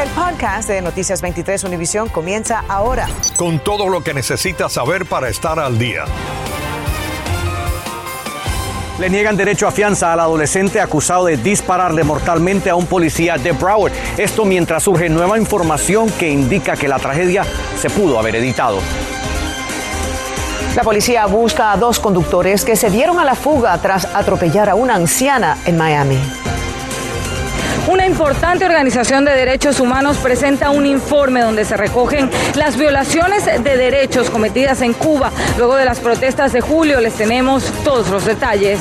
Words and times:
El 0.00 0.08
podcast 0.10 0.66
de 0.66 0.80
Noticias 0.80 1.20
23 1.20 1.62
Univisión 1.64 2.08
comienza 2.08 2.64
ahora. 2.68 3.06
Con 3.36 3.58
todo 3.58 3.90
lo 3.90 4.02
que 4.02 4.14
necesitas 4.14 4.72
saber 4.72 5.04
para 5.04 5.28
estar 5.28 5.58
al 5.58 5.78
día. 5.78 6.06
Le 8.98 9.10
niegan 9.10 9.36
derecho 9.36 9.68
a 9.68 9.72
fianza 9.72 10.10
al 10.14 10.20
adolescente 10.20 10.80
acusado 10.80 11.26
de 11.26 11.36
dispararle 11.36 12.02
mortalmente 12.02 12.70
a 12.70 12.76
un 12.76 12.86
policía 12.86 13.36
de 13.36 13.52
Broward. 13.52 13.92
Esto 14.16 14.46
mientras 14.46 14.84
surge 14.84 15.10
nueva 15.10 15.38
información 15.38 16.10
que 16.12 16.30
indica 16.30 16.76
que 16.76 16.88
la 16.88 16.98
tragedia 16.98 17.44
se 17.78 17.90
pudo 17.90 18.18
haber 18.18 18.36
editado. 18.36 18.78
La 20.76 20.82
policía 20.82 21.26
busca 21.26 21.72
a 21.72 21.76
dos 21.76 22.00
conductores 22.00 22.64
que 22.64 22.74
se 22.74 22.88
dieron 22.88 23.18
a 23.18 23.26
la 23.26 23.34
fuga 23.34 23.76
tras 23.82 24.06
atropellar 24.06 24.70
a 24.70 24.74
una 24.76 24.94
anciana 24.94 25.58
en 25.66 25.76
Miami. 25.76 26.18
Una 27.88 28.06
importante 28.06 28.64
organización 28.64 29.24
de 29.24 29.32
derechos 29.32 29.80
humanos 29.80 30.18
presenta 30.18 30.70
un 30.70 30.86
informe 30.86 31.40
donde 31.40 31.64
se 31.64 31.76
recogen 31.76 32.30
las 32.54 32.76
violaciones 32.76 33.46
de 33.46 33.76
derechos 33.76 34.30
cometidas 34.30 34.82
en 34.82 34.92
Cuba 34.92 35.32
luego 35.56 35.76
de 35.76 35.84
las 35.84 35.98
protestas 35.98 36.52
de 36.52 36.60
julio. 36.60 37.00
Les 37.00 37.14
tenemos 37.14 37.64
todos 37.84 38.08
los 38.10 38.24
detalles. 38.24 38.80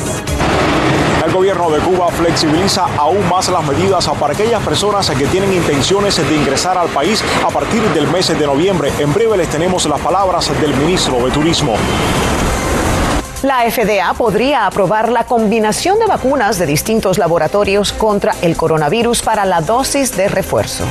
El 1.25 1.31
gobierno 1.31 1.69
de 1.69 1.79
Cuba 1.79 2.09
flexibiliza 2.09 2.85
aún 2.97 3.27
más 3.29 3.49
las 3.49 3.63
medidas 3.65 4.07
para 4.19 4.33
aquellas 4.33 4.63
personas 4.63 5.09
que 5.11 5.25
tienen 5.27 5.53
intenciones 5.53 6.17
de 6.17 6.35
ingresar 6.35 6.77
al 6.77 6.87
país 6.89 7.23
a 7.45 7.49
partir 7.49 7.81
del 7.93 8.07
mes 8.07 8.27
de 8.27 8.45
noviembre. 8.45 8.91
En 8.99 9.13
breve 9.13 9.37
les 9.37 9.49
tenemos 9.49 9.85
las 9.85 9.99
palabras 9.99 10.49
del 10.61 10.73
ministro 10.75 11.25
de 11.25 11.31
Turismo. 11.31 11.75
La 13.41 13.61
FDA 13.71 14.13
podría 14.15 14.65
aprobar 14.65 15.07
la 15.09 15.23
combinación 15.23 15.97
de 15.97 16.07
vacunas 16.07 16.59
de 16.59 16.65
distintos 16.65 17.17
laboratorios 17.17 17.93
contra 17.93 18.35
el 18.41 18.57
coronavirus 18.57 19.21
para 19.21 19.45
la 19.45 19.61
dosis 19.61 20.17
de 20.17 20.27
refuerzo. 20.27 20.83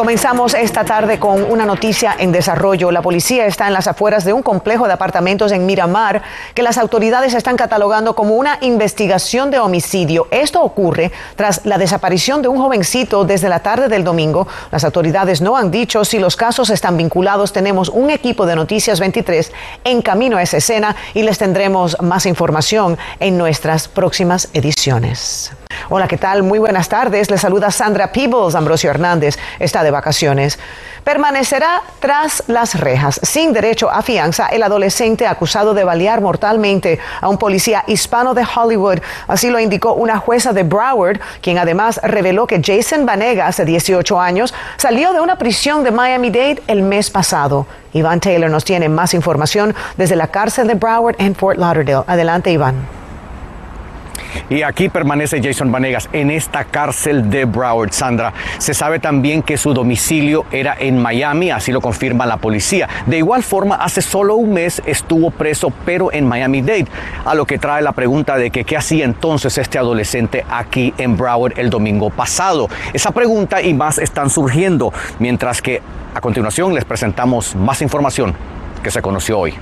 Comenzamos 0.00 0.54
esta 0.54 0.82
tarde 0.82 1.18
con 1.18 1.42
una 1.42 1.66
noticia 1.66 2.16
en 2.18 2.32
desarrollo. 2.32 2.90
La 2.90 3.02
policía 3.02 3.44
está 3.44 3.66
en 3.66 3.74
las 3.74 3.86
afueras 3.86 4.24
de 4.24 4.32
un 4.32 4.40
complejo 4.42 4.86
de 4.86 4.94
apartamentos 4.94 5.52
en 5.52 5.66
Miramar 5.66 6.22
que 6.54 6.62
las 6.62 6.78
autoridades 6.78 7.34
están 7.34 7.58
catalogando 7.58 8.14
como 8.14 8.34
una 8.36 8.56
investigación 8.62 9.50
de 9.50 9.58
homicidio. 9.58 10.26
Esto 10.30 10.62
ocurre 10.62 11.12
tras 11.36 11.66
la 11.66 11.76
desaparición 11.76 12.40
de 12.40 12.48
un 12.48 12.56
jovencito 12.56 13.26
desde 13.26 13.50
la 13.50 13.60
tarde 13.60 13.88
del 13.88 14.02
domingo. 14.02 14.48
Las 14.70 14.84
autoridades 14.84 15.42
no 15.42 15.54
han 15.58 15.70
dicho 15.70 16.02
si 16.06 16.18
los 16.18 16.34
casos 16.34 16.70
están 16.70 16.96
vinculados. 16.96 17.52
Tenemos 17.52 17.90
un 17.90 18.08
equipo 18.08 18.46
de 18.46 18.56
Noticias 18.56 19.00
23 19.00 19.52
en 19.84 20.00
camino 20.00 20.38
a 20.38 20.42
esa 20.42 20.56
escena 20.56 20.96
y 21.12 21.24
les 21.24 21.36
tendremos 21.36 22.00
más 22.00 22.24
información 22.24 22.96
en 23.18 23.36
nuestras 23.36 23.86
próximas 23.86 24.48
ediciones. 24.54 25.52
Hola, 25.92 26.06
¿qué 26.06 26.18
tal? 26.18 26.44
Muy 26.44 26.58
buenas 26.58 26.88
tardes. 26.88 27.30
Les 27.30 27.40
saluda 27.40 27.70
Sandra 27.72 28.12
Peebles. 28.12 28.54
Ambrosio 28.54 28.90
Hernández 28.90 29.36
está 29.58 29.82
de 29.82 29.90
vacaciones. 29.90 30.58
Permanecerá 31.02 31.82
tras 31.98 32.44
las 32.46 32.78
rejas, 32.78 33.18
sin 33.22 33.52
derecho 33.52 33.90
a 33.90 34.02
fianza, 34.02 34.46
el 34.48 34.62
adolescente 34.62 35.26
acusado 35.26 35.74
de 35.74 35.82
balear 35.82 36.20
mortalmente 36.20 37.00
a 37.20 37.28
un 37.28 37.38
policía 37.38 37.82
hispano 37.86 38.34
de 38.34 38.44
Hollywood. 38.44 38.98
Así 39.26 39.50
lo 39.50 39.58
indicó 39.58 39.94
una 39.94 40.18
jueza 40.18 40.52
de 40.52 40.62
Broward, 40.62 41.18
quien 41.40 41.58
además 41.58 42.00
reveló 42.04 42.46
que 42.46 42.62
Jason 42.62 43.06
Vanegas, 43.06 43.56
de 43.56 43.64
18 43.64 44.20
años, 44.20 44.54
salió 44.76 45.12
de 45.12 45.20
una 45.20 45.38
prisión 45.38 45.82
de 45.82 45.90
Miami-Dade 45.90 46.62
el 46.66 46.82
mes 46.82 47.10
pasado. 47.10 47.66
Iván 47.94 48.20
Taylor 48.20 48.50
nos 48.50 48.64
tiene 48.64 48.88
más 48.88 49.14
información 49.14 49.74
desde 49.96 50.14
la 50.14 50.28
cárcel 50.28 50.68
de 50.68 50.74
Broward 50.74 51.16
en 51.18 51.34
Fort 51.34 51.58
Lauderdale. 51.58 52.04
Adelante, 52.06 52.52
Iván. 52.52 52.99
Y 54.48 54.62
aquí 54.62 54.88
permanece 54.88 55.42
Jason 55.42 55.70
Vanegas 55.72 56.08
en 56.12 56.30
esta 56.30 56.64
cárcel 56.64 57.30
de 57.30 57.44
Broward, 57.44 57.92
Sandra. 57.92 58.32
Se 58.58 58.74
sabe 58.74 58.98
también 58.98 59.42
que 59.42 59.56
su 59.56 59.74
domicilio 59.74 60.44
era 60.50 60.76
en 60.78 61.00
Miami, 61.00 61.50
así 61.50 61.72
lo 61.72 61.80
confirma 61.80 62.26
la 62.26 62.36
policía. 62.36 62.88
De 63.06 63.18
igual 63.18 63.42
forma, 63.42 63.76
hace 63.76 64.02
solo 64.02 64.36
un 64.36 64.52
mes 64.52 64.82
estuvo 64.86 65.30
preso, 65.30 65.72
pero 65.84 66.12
en 66.12 66.26
Miami-Dade, 66.26 66.86
a 67.24 67.34
lo 67.34 67.46
que 67.46 67.58
trae 67.58 67.82
la 67.82 67.92
pregunta 67.92 68.36
de 68.36 68.50
que 68.50 68.64
qué 68.64 68.76
hacía 68.76 69.04
entonces 69.04 69.56
este 69.58 69.78
adolescente 69.78 70.44
aquí 70.50 70.94
en 70.98 71.16
Broward 71.16 71.58
el 71.58 71.70
domingo 71.70 72.10
pasado. 72.10 72.68
Esa 72.92 73.10
pregunta 73.10 73.62
y 73.62 73.74
más 73.74 73.98
están 73.98 74.30
surgiendo, 74.30 74.92
mientras 75.18 75.62
que 75.62 75.82
a 76.14 76.20
continuación 76.20 76.74
les 76.74 76.84
presentamos 76.84 77.54
más 77.54 77.82
información 77.82 78.34
que 78.82 78.90
se 78.90 79.02
conoció 79.02 79.38
hoy. 79.38 79.54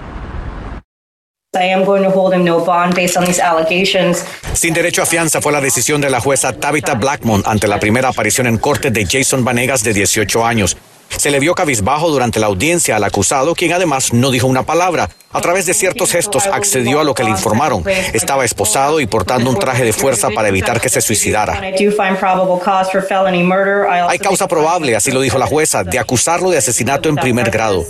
Sin 4.52 4.74
derecho 4.74 5.00
a 5.00 5.06
fianza 5.06 5.40
fue 5.40 5.50
la 5.50 5.62
decisión 5.62 5.98
de 6.02 6.10
la 6.10 6.20
jueza 6.20 6.52
Tabitha 6.52 6.92
Blackmon 6.92 7.42
ante 7.46 7.66
la 7.66 7.80
primera 7.80 8.10
aparición 8.10 8.46
en 8.46 8.58
corte 8.58 8.90
de 8.90 9.06
Jason 9.06 9.46
Vanegas 9.46 9.82
de 9.82 9.94
18 9.94 10.44
años. 10.44 10.76
Se 11.08 11.30
le 11.30 11.40
vio 11.40 11.54
cabizbajo 11.54 12.10
durante 12.10 12.38
la 12.38 12.48
audiencia 12.48 12.96
al 12.96 13.04
acusado, 13.04 13.54
quien 13.54 13.72
además 13.72 14.12
no 14.12 14.30
dijo 14.30 14.46
una 14.46 14.64
palabra. 14.64 15.08
A 15.32 15.40
través 15.40 15.64
de 15.64 15.72
ciertos 15.72 16.12
gestos 16.12 16.46
accedió 16.46 17.00
a 17.00 17.04
lo 17.04 17.14
que 17.14 17.24
le 17.24 17.30
informaron. 17.30 17.82
Estaba 18.12 18.44
esposado 18.44 19.00
y 19.00 19.06
portando 19.06 19.48
un 19.48 19.58
traje 19.58 19.84
de 19.84 19.94
fuerza 19.94 20.28
para 20.28 20.48
evitar 20.48 20.82
que 20.82 20.90
se 20.90 21.00
suicidara. 21.00 21.58
Hay 24.10 24.18
causa 24.18 24.46
probable, 24.48 24.96
así 24.96 25.12
lo 25.12 25.22
dijo 25.22 25.38
la 25.38 25.46
jueza, 25.46 25.82
de 25.82 25.98
acusarlo 25.98 26.50
de 26.50 26.58
asesinato 26.58 27.08
en 27.08 27.16
primer 27.16 27.50
grado. 27.50 27.86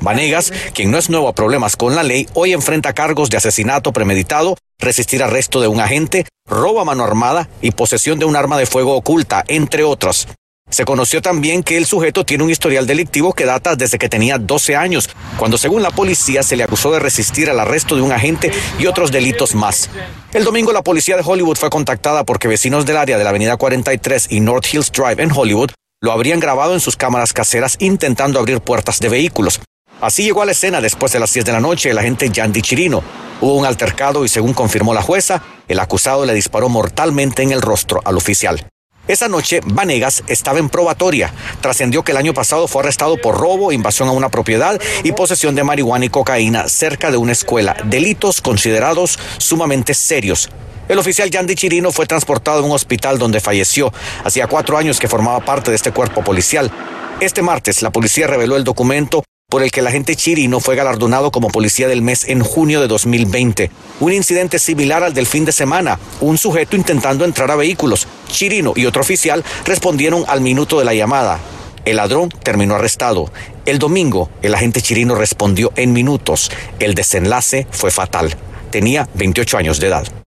Vanegas, 0.00 0.52
quien 0.74 0.90
no 0.90 0.98
es 0.98 1.10
nuevo 1.10 1.28
a 1.28 1.34
problemas 1.34 1.76
con 1.76 1.94
la 1.96 2.02
ley, 2.02 2.28
hoy 2.34 2.52
enfrenta 2.52 2.92
cargos 2.92 3.30
de 3.30 3.36
asesinato 3.36 3.92
premeditado, 3.92 4.56
resistir 4.78 5.22
arresto 5.22 5.60
de 5.60 5.68
un 5.68 5.80
agente, 5.80 6.26
robo 6.46 6.80
a 6.80 6.84
mano 6.84 7.04
armada 7.04 7.48
y 7.60 7.72
posesión 7.72 8.18
de 8.18 8.24
un 8.24 8.36
arma 8.36 8.58
de 8.58 8.66
fuego 8.66 8.94
oculta, 8.94 9.44
entre 9.48 9.82
otros. 9.82 10.28
Se 10.70 10.84
conoció 10.84 11.22
también 11.22 11.62
que 11.62 11.78
el 11.78 11.86
sujeto 11.86 12.24
tiene 12.24 12.44
un 12.44 12.50
historial 12.50 12.86
delictivo 12.86 13.32
que 13.32 13.46
data 13.46 13.74
desde 13.74 13.98
que 13.98 14.10
tenía 14.10 14.36
12 14.36 14.76
años, 14.76 15.08
cuando 15.38 15.56
según 15.56 15.82
la 15.82 15.90
policía 15.90 16.42
se 16.42 16.56
le 16.56 16.62
acusó 16.62 16.92
de 16.92 16.98
resistir 16.98 17.48
al 17.48 17.58
arresto 17.58 17.96
de 17.96 18.02
un 18.02 18.12
agente 18.12 18.52
y 18.78 18.86
otros 18.86 19.10
delitos 19.10 19.54
más. 19.54 19.88
El 20.34 20.44
domingo 20.44 20.72
la 20.72 20.82
policía 20.82 21.16
de 21.16 21.22
Hollywood 21.24 21.56
fue 21.56 21.70
contactada 21.70 22.24
porque 22.24 22.48
vecinos 22.48 22.84
del 22.84 22.98
área 22.98 23.16
de 23.16 23.24
la 23.24 23.30
Avenida 23.30 23.56
43 23.56 24.26
y 24.30 24.40
North 24.40 24.66
Hills 24.70 24.92
Drive 24.92 25.22
en 25.22 25.32
Hollywood 25.32 25.70
lo 26.00 26.12
habrían 26.12 26.38
grabado 26.38 26.74
en 26.74 26.80
sus 26.80 26.96
cámaras 26.96 27.32
caseras 27.32 27.76
intentando 27.80 28.38
abrir 28.38 28.60
puertas 28.60 29.00
de 29.00 29.08
vehículos. 29.08 29.60
Así 30.00 30.22
llegó 30.22 30.42
a 30.42 30.46
la 30.46 30.52
escena 30.52 30.80
después 30.80 31.10
de 31.12 31.18
las 31.18 31.32
10 31.32 31.44
de 31.44 31.52
la 31.52 31.60
noche 31.60 31.90
el 31.90 31.98
agente 31.98 32.30
Yandy 32.30 32.62
Chirino. 32.62 33.02
Hubo 33.40 33.54
un 33.54 33.66
altercado 33.66 34.24
y 34.24 34.28
según 34.28 34.54
confirmó 34.54 34.94
la 34.94 35.02
jueza, 35.02 35.42
el 35.66 35.80
acusado 35.80 36.24
le 36.24 36.34
disparó 36.34 36.68
mortalmente 36.68 37.42
en 37.42 37.50
el 37.50 37.60
rostro 37.60 38.00
al 38.04 38.16
oficial. 38.16 38.64
Esa 39.08 39.26
noche, 39.26 39.60
Vanegas 39.64 40.22
estaba 40.28 40.60
en 40.60 40.68
probatoria. 40.68 41.32
Trascendió 41.60 42.04
que 42.04 42.12
el 42.12 42.18
año 42.18 42.32
pasado 42.32 42.68
fue 42.68 42.82
arrestado 42.82 43.16
por 43.16 43.38
robo, 43.38 43.72
invasión 43.72 44.08
a 44.08 44.12
una 44.12 44.28
propiedad 44.28 44.80
y 45.02 45.12
posesión 45.12 45.56
de 45.56 45.64
marihuana 45.64 46.04
y 46.04 46.10
cocaína 46.10 46.68
cerca 46.68 47.10
de 47.10 47.16
una 47.16 47.32
escuela, 47.32 47.76
delitos 47.84 48.40
considerados 48.40 49.18
sumamente 49.38 49.94
serios. 49.94 50.48
El 50.88 50.98
oficial 50.98 51.30
Yandy 51.30 51.54
Chirino 51.54 51.90
fue 51.90 52.06
transportado 52.06 52.60
a 52.60 52.66
un 52.66 52.72
hospital 52.72 53.18
donde 53.18 53.40
falleció. 53.40 53.92
Hacía 54.24 54.46
cuatro 54.46 54.78
años 54.78 55.00
que 55.00 55.08
formaba 55.08 55.40
parte 55.40 55.70
de 55.70 55.76
este 55.76 55.90
cuerpo 55.90 56.22
policial. 56.22 56.70
Este 57.20 57.42
martes, 57.42 57.82
la 57.82 57.90
policía 57.90 58.26
reveló 58.26 58.56
el 58.56 58.64
documento 58.64 59.24
por 59.50 59.62
el 59.62 59.70
que 59.70 59.80
el 59.80 59.86
agente 59.86 60.14
Chirino 60.14 60.60
fue 60.60 60.76
galardonado 60.76 61.30
como 61.30 61.48
policía 61.48 61.88
del 61.88 62.02
mes 62.02 62.28
en 62.28 62.42
junio 62.42 62.82
de 62.82 62.86
2020. 62.86 63.70
Un 64.00 64.12
incidente 64.12 64.58
similar 64.58 65.02
al 65.02 65.14
del 65.14 65.26
fin 65.26 65.46
de 65.46 65.52
semana, 65.52 65.98
un 66.20 66.36
sujeto 66.36 66.76
intentando 66.76 67.24
entrar 67.24 67.50
a 67.50 67.56
vehículos. 67.56 68.06
Chirino 68.30 68.74
y 68.76 68.84
otro 68.84 69.00
oficial 69.00 69.42
respondieron 69.64 70.24
al 70.28 70.42
minuto 70.42 70.78
de 70.78 70.84
la 70.84 70.92
llamada. 70.92 71.38
El 71.86 71.96
ladrón 71.96 72.28
terminó 72.28 72.74
arrestado. 72.74 73.32
El 73.64 73.78
domingo, 73.78 74.28
el 74.42 74.54
agente 74.54 74.82
Chirino 74.82 75.14
respondió 75.14 75.72
en 75.76 75.94
minutos. 75.94 76.50
El 76.78 76.94
desenlace 76.94 77.66
fue 77.70 77.90
fatal. 77.90 78.36
Tenía 78.70 79.08
28 79.14 79.56
años 79.56 79.80
de 79.80 79.86
edad. 79.86 80.27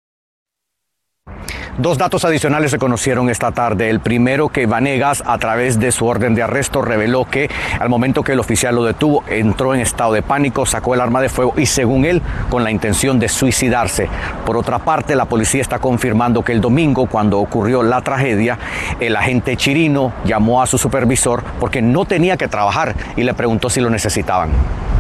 Dos 1.78 1.98
datos 1.98 2.24
adicionales 2.24 2.72
se 2.72 2.78
conocieron 2.78 3.30
esta 3.30 3.52
tarde. 3.52 3.88
El 3.88 4.00
primero 4.00 4.48
que 4.48 4.66
Vanegas, 4.66 5.22
a 5.24 5.38
través 5.38 5.78
de 5.78 5.92
su 5.92 6.04
orden 6.06 6.34
de 6.34 6.42
arresto, 6.42 6.82
reveló 6.82 7.24
que 7.24 7.48
al 7.78 7.88
momento 7.88 8.22
que 8.22 8.32
el 8.32 8.40
oficial 8.40 8.74
lo 8.74 8.84
detuvo, 8.84 9.24
entró 9.28 9.74
en 9.74 9.80
estado 9.80 10.12
de 10.12 10.22
pánico, 10.22 10.66
sacó 10.66 10.94
el 10.94 11.00
arma 11.00 11.20
de 11.22 11.28
fuego 11.28 11.54
y 11.56 11.66
según 11.66 12.04
él, 12.04 12.22
con 12.50 12.64
la 12.64 12.70
intención 12.70 13.18
de 13.18 13.28
suicidarse. 13.28 14.08
Por 14.44 14.56
otra 14.56 14.80
parte, 14.80 15.14
la 15.14 15.24
policía 15.24 15.62
está 15.62 15.78
confirmando 15.78 16.42
que 16.42 16.52
el 16.52 16.60
domingo, 16.60 17.06
cuando 17.06 17.38
ocurrió 17.38 17.82
la 17.82 18.00
tragedia, 18.02 18.58
el 18.98 19.16
agente 19.16 19.56
Chirino 19.56 20.12
llamó 20.24 20.62
a 20.62 20.66
su 20.66 20.76
supervisor 20.76 21.42
porque 21.60 21.80
no 21.80 22.04
tenía 22.04 22.36
que 22.36 22.48
trabajar 22.48 22.94
y 23.16 23.22
le 23.22 23.32
preguntó 23.32 23.70
si 23.70 23.80
lo 23.80 23.90
necesitaban. 23.90 24.50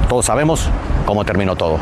Todos 0.08 0.26
sabemos 0.26 0.70
cómo 1.04 1.24
terminó 1.24 1.56
todo. 1.56 1.78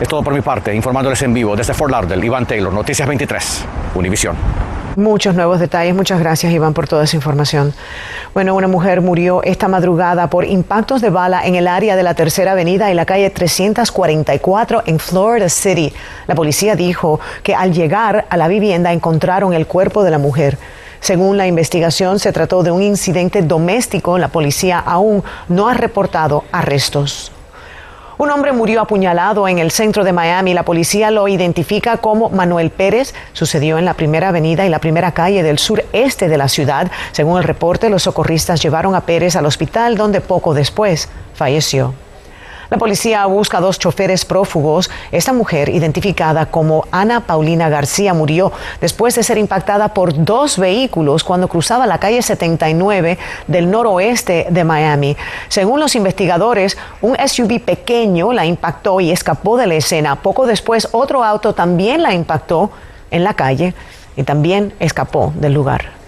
Es 0.00 0.08
todo 0.08 0.22
por 0.22 0.34
mi 0.34 0.42
parte, 0.42 0.74
informándoles 0.74 1.22
en 1.22 1.32
vivo 1.32 1.56
desde 1.56 1.72
Fort 1.72 1.90
Lauderdale, 1.90 2.26
Iván 2.26 2.44
Taylor, 2.44 2.70
Noticias 2.70 3.08
23, 3.08 3.64
Univisión. 3.94 4.36
Muchos 4.96 5.34
nuevos 5.34 5.58
detalles. 5.58 5.94
Muchas 5.94 6.20
gracias, 6.20 6.52
Iván, 6.52 6.74
por 6.74 6.86
toda 6.86 7.04
esa 7.04 7.16
información. 7.16 7.72
Bueno, 8.34 8.54
una 8.54 8.68
mujer 8.68 9.00
murió 9.00 9.42
esta 9.42 9.68
madrugada 9.68 10.28
por 10.28 10.44
impactos 10.44 11.00
de 11.00 11.08
bala 11.08 11.46
en 11.46 11.54
el 11.54 11.66
área 11.66 11.96
de 11.96 12.02
la 12.02 12.14
Tercera 12.14 12.52
Avenida 12.52 12.90
y 12.90 12.94
la 12.94 13.06
calle 13.06 13.30
344 13.30 14.82
en 14.86 14.98
Florida 14.98 15.48
City. 15.48 15.92
La 16.26 16.34
policía 16.34 16.76
dijo 16.76 17.20
que 17.42 17.54
al 17.54 17.72
llegar 17.72 18.26
a 18.28 18.36
la 18.36 18.48
vivienda 18.48 18.92
encontraron 18.92 19.54
el 19.54 19.66
cuerpo 19.66 20.02
de 20.02 20.10
la 20.10 20.18
mujer. 20.18 20.58
Según 21.00 21.36
la 21.38 21.46
investigación, 21.46 22.18
se 22.18 22.32
trató 22.32 22.62
de 22.62 22.70
un 22.70 22.82
incidente 22.82 23.40
doméstico. 23.42 24.18
La 24.18 24.28
policía 24.28 24.78
aún 24.78 25.22
no 25.48 25.68
ha 25.68 25.74
reportado 25.74 26.44
arrestos. 26.52 27.32
Un 28.18 28.30
hombre 28.30 28.52
murió 28.52 28.80
apuñalado 28.80 29.46
en 29.46 29.58
el 29.58 29.70
centro 29.70 30.02
de 30.02 30.12
Miami. 30.12 30.54
La 30.54 30.62
policía 30.62 31.10
lo 31.10 31.28
identifica 31.28 31.98
como 31.98 32.30
Manuel 32.30 32.70
Pérez. 32.70 33.12
Sucedió 33.34 33.76
en 33.76 33.84
la 33.84 33.92
primera 33.92 34.30
avenida 34.30 34.64
y 34.64 34.70
la 34.70 34.78
primera 34.78 35.12
calle 35.12 35.42
del 35.42 35.58
sureste 35.58 36.28
de 36.28 36.38
la 36.38 36.48
ciudad. 36.48 36.90
Según 37.12 37.36
el 37.36 37.44
reporte, 37.44 37.90
los 37.90 38.04
socorristas 38.04 38.62
llevaron 38.62 38.94
a 38.94 39.02
Pérez 39.02 39.36
al 39.36 39.44
hospital 39.44 39.96
donde 39.96 40.22
poco 40.22 40.54
después 40.54 41.10
falleció. 41.34 41.92
La 42.68 42.78
policía 42.78 43.24
busca 43.26 43.58
a 43.58 43.60
dos 43.60 43.78
choferes 43.78 44.24
prófugos. 44.24 44.90
Esta 45.12 45.32
mujer, 45.32 45.68
identificada 45.68 46.46
como 46.46 46.84
Ana 46.90 47.20
Paulina 47.20 47.68
García, 47.68 48.12
murió 48.12 48.52
después 48.80 49.14
de 49.14 49.22
ser 49.22 49.38
impactada 49.38 49.94
por 49.94 50.24
dos 50.24 50.58
vehículos 50.58 51.22
cuando 51.22 51.46
cruzaba 51.46 51.86
la 51.86 51.98
calle 51.98 52.22
79 52.22 53.18
del 53.46 53.70
noroeste 53.70 54.48
de 54.50 54.64
Miami. 54.64 55.16
Según 55.48 55.78
los 55.78 55.94
investigadores, 55.94 56.76
un 57.02 57.16
SUV 57.16 57.60
pequeño 57.60 58.32
la 58.32 58.46
impactó 58.46 59.00
y 59.00 59.12
escapó 59.12 59.56
de 59.56 59.68
la 59.68 59.74
escena. 59.74 60.16
Poco 60.16 60.46
después, 60.46 60.88
otro 60.90 61.22
auto 61.22 61.54
también 61.54 62.02
la 62.02 62.14
impactó 62.14 62.70
en 63.12 63.22
la 63.22 63.34
calle 63.34 63.74
y 64.16 64.24
también 64.24 64.74
escapó 64.80 65.32
del 65.36 65.52
lugar. 65.52 66.05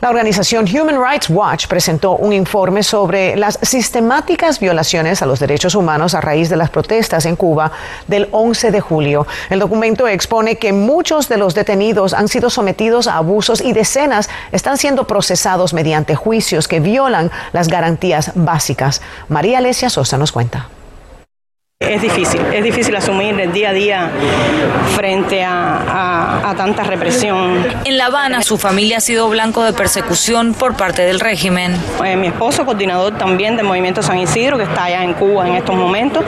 La 0.00 0.10
organización 0.10 0.64
Human 0.64 1.02
Rights 1.02 1.28
Watch 1.28 1.66
presentó 1.66 2.12
un 2.12 2.32
informe 2.32 2.84
sobre 2.84 3.34
las 3.34 3.58
sistemáticas 3.62 4.60
violaciones 4.60 5.22
a 5.22 5.26
los 5.26 5.40
derechos 5.40 5.74
humanos 5.74 6.14
a 6.14 6.20
raíz 6.20 6.48
de 6.48 6.56
las 6.56 6.70
protestas 6.70 7.26
en 7.26 7.34
Cuba 7.34 7.72
del 8.06 8.28
11 8.30 8.70
de 8.70 8.80
julio. 8.80 9.26
El 9.50 9.58
documento 9.58 10.06
expone 10.06 10.54
que 10.54 10.72
muchos 10.72 11.28
de 11.28 11.36
los 11.36 11.52
detenidos 11.56 12.14
han 12.14 12.28
sido 12.28 12.48
sometidos 12.48 13.08
a 13.08 13.16
abusos 13.16 13.60
y 13.60 13.72
decenas 13.72 14.30
están 14.52 14.78
siendo 14.78 15.04
procesados 15.08 15.74
mediante 15.74 16.14
juicios 16.14 16.68
que 16.68 16.78
violan 16.78 17.32
las 17.52 17.66
garantías 17.66 18.30
básicas. 18.36 19.02
María 19.28 19.58
Alesia 19.58 19.90
Sosa 19.90 20.16
nos 20.16 20.30
cuenta. 20.30 20.68
Es 21.80 22.02
difícil, 22.02 22.40
es 22.52 22.64
difícil 22.64 22.96
asumir 22.96 23.38
el 23.38 23.52
día 23.52 23.70
a 23.70 23.72
día 23.72 24.10
frente 24.96 25.44
a, 25.44 26.52
tanta 26.56 26.82
represión. 26.82 27.64
En 27.84 27.96
La 27.96 28.06
Habana, 28.06 28.42
su 28.42 28.58
familia 28.58 28.96
ha 28.96 29.00
sido 29.00 29.28
blanco 29.28 29.62
de 29.62 29.72
persecución 29.72 30.54
por 30.54 30.76
parte 30.76 31.02
del 31.02 31.20
régimen. 31.20 31.72
Eh, 32.04 32.16
mi 32.16 32.26
esposo, 32.26 32.66
coordinador 32.66 33.16
también 33.16 33.56
del 33.56 33.64
Movimiento 33.64 34.02
San 34.02 34.18
Isidro, 34.18 34.56
que 34.56 34.64
está 34.64 34.84
allá 34.84 35.04
en 35.04 35.14
Cuba 35.14 35.46
en 35.46 35.54
estos 35.54 35.76
momentos, 35.76 36.24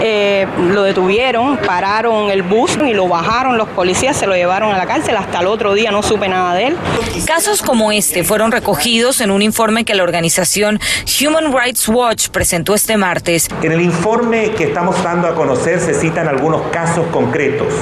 eh, 0.00 0.46
lo 0.70 0.84
detuvieron, 0.84 1.58
pararon 1.58 2.30
el 2.30 2.42
bus 2.42 2.78
y 2.82 2.94
lo 2.94 3.06
bajaron 3.06 3.58
los 3.58 3.68
policías, 3.68 4.16
se 4.16 4.26
lo 4.26 4.34
llevaron 4.34 4.72
a 4.72 4.78
la 4.78 4.86
cárcel. 4.86 5.16
Hasta 5.18 5.40
el 5.40 5.48
otro 5.48 5.74
día 5.74 5.90
no 5.90 6.02
supe 6.02 6.28
nada 6.28 6.54
de 6.54 6.68
él. 6.68 6.76
Casos 7.26 7.60
como 7.60 7.92
este 7.92 8.24
fueron 8.24 8.52
recogidos 8.52 9.20
en 9.20 9.30
un 9.30 9.42
informe 9.42 9.84
que 9.84 9.94
la 9.94 10.02
organización 10.02 10.80
Human 11.20 11.52
Rights 11.52 11.88
Watch 11.88 12.28
presentó 12.28 12.74
este 12.74 12.96
martes. 12.96 13.48
En 13.62 13.72
el 13.72 13.82
informe 13.82 14.52
que 14.52 14.64
estamos 14.64 14.93
dando 15.02 15.28
a 15.28 15.34
conocer 15.34 15.80
se 15.80 15.94
citan 15.94 16.28
algunos 16.28 16.62
casos 16.70 17.06
concretos. 17.08 17.72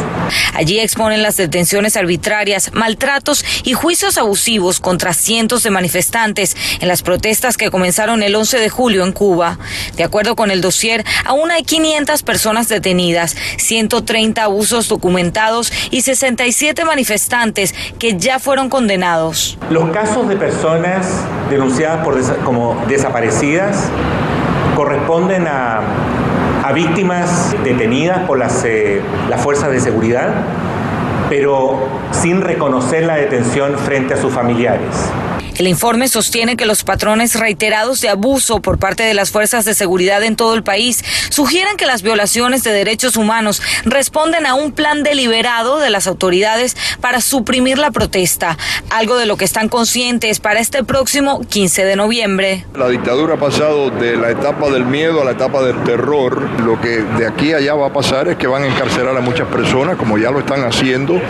Allí 0.54 0.80
exponen 0.80 1.22
las 1.22 1.36
detenciones 1.36 1.96
arbitrarias, 1.96 2.72
maltratos 2.72 3.44
y 3.64 3.72
juicios 3.72 4.18
abusivos 4.18 4.80
contra 4.80 5.12
cientos 5.12 5.62
de 5.62 5.70
manifestantes 5.70 6.56
en 6.80 6.88
las 6.88 7.02
protestas 7.02 7.56
que 7.56 7.70
comenzaron 7.70 8.22
el 8.22 8.34
11 8.34 8.58
de 8.58 8.68
julio 8.68 9.04
en 9.04 9.12
Cuba. 9.12 9.58
De 9.96 10.04
acuerdo 10.04 10.36
con 10.36 10.50
el 10.50 10.60
dossier, 10.60 11.04
aún 11.24 11.50
hay 11.50 11.62
500 11.62 12.22
personas 12.22 12.68
detenidas, 12.68 13.36
130 13.58 14.42
abusos 14.42 14.88
documentados 14.88 15.72
y 15.90 16.02
67 16.02 16.84
manifestantes 16.84 17.74
que 17.98 18.16
ya 18.16 18.38
fueron 18.38 18.68
condenados. 18.68 19.58
Los 19.70 19.90
casos 19.90 20.28
de 20.28 20.36
personas 20.36 21.06
denunciadas 21.50 22.04
por 22.04 22.22
como 22.44 22.84
desaparecidas 22.88 23.88
corresponden 24.76 25.46
a 25.46 25.80
a 26.62 26.72
víctimas 26.72 27.54
detenidas 27.64 28.20
por 28.26 28.38
las, 28.38 28.64
eh, 28.64 29.00
las 29.28 29.40
fuerzas 29.40 29.70
de 29.70 29.80
seguridad, 29.80 30.32
pero 31.32 31.88
sin 32.10 32.42
reconocer 32.42 33.04
la 33.04 33.14
detención 33.14 33.78
frente 33.78 34.12
a 34.12 34.20
sus 34.20 34.34
familiares. 34.34 35.10
El 35.56 35.68
informe 35.68 36.08
sostiene 36.08 36.56
que 36.56 36.66
los 36.66 36.82
patrones 36.82 37.38
reiterados 37.38 38.00
de 38.00 38.08
abuso 38.08 38.60
por 38.60 38.78
parte 38.78 39.02
de 39.02 39.14
las 39.14 39.30
fuerzas 39.30 39.64
de 39.64 39.74
seguridad 39.74 40.22
en 40.24 40.34
todo 40.34 40.54
el 40.54 40.62
país 40.62 41.04
sugieren 41.28 41.76
que 41.76 41.86
las 41.86 42.02
violaciones 42.02 42.64
de 42.64 42.72
derechos 42.72 43.16
humanos 43.16 43.62
responden 43.84 44.46
a 44.46 44.54
un 44.54 44.72
plan 44.72 45.02
deliberado 45.02 45.78
de 45.78 45.90
las 45.90 46.06
autoridades 46.06 46.76
para 47.00 47.20
suprimir 47.20 47.78
la 47.78 47.90
protesta, 47.90 48.58
algo 48.90 49.16
de 49.16 49.26
lo 49.26 49.36
que 49.36 49.44
están 49.44 49.68
conscientes 49.68 50.40
para 50.40 50.58
este 50.58 50.84
próximo 50.84 51.40
15 51.48 51.84
de 51.84 51.96
noviembre. 51.96 52.66
La 52.74 52.88
dictadura 52.88 53.34
ha 53.34 53.38
pasado 53.38 53.90
de 53.90 54.16
la 54.16 54.30
etapa 54.30 54.68
del 54.70 54.84
miedo 54.84 55.20
a 55.20 55.24
la 55.24 55.32
etapa 55.32 55.62
del 55.62 55.82
terror. 55.84 56.42
Lo 56.60 56.80
que 56.80 57.02
de 57.02 57.26
aquí 57.26 57.52
a 57.52 57.58
allá 57.58 57.74
va 57.74 57.88
a 57.88 57.92
pasar 57.92 58.26
es 58.28 58.36
que 58.36 58.46
van 58.46 58.64
a 58.64 58.66
encarcelar 58.66 59.16
a 59.16 59.20
muchas 59.20 59.46
personas, 59.48 59.96
como 59.96 60.18
ya 60.18 60.30
lo 60.30 60.40
están 60.40 60.64
haciendo. 60.64 61.20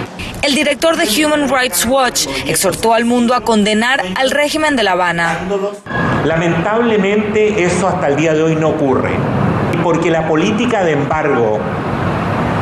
El 0.43 0.55
director 0.55 0.97
de 0.97 1.25
Human 1.25 1.49
Rights 1.49 1.87
Watch 1.87 2.27
exhortó 2.47 2.94
al 2.94 3.05
mundo 3.05 3.35
a 3.35 3.43
condenar 3.43 4.03
al 4.17 4.31
régimen 4.31 4.77
de 4.77 4.83
La 4.83 4.93
Habana. 4.93 5.39
Lamentablemente 6.25 7.65
eso 7.65 7.89
hasta 7.89 8.09
el 8.09 8.17
día 8.17 8.35
de 8.35 8.43
hoy 8.43 8.56
no 8.56 8.71
ocurre, 8.71 9.11
porque 9.83 10.11
la 10.11 10.27
política 10.27 10.85
de 10.85 10.93
embargo 10.93 11.61